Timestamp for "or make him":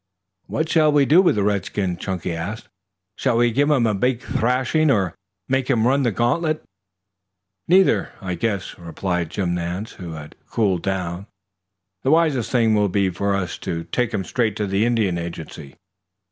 4.89-5.85